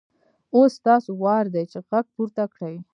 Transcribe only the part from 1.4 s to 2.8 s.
دی چې غږ پورته کړئ.